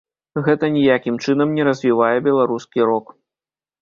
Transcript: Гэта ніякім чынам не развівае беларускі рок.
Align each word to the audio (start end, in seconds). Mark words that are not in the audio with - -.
Гэта 0.45 0.69
ніякім 0.77 1.19
чынам 1.25 1.53
не 1.57 1.63
развівае 1.69 2.17
беларускі 2.29 2.79
рок. 2.93 3.05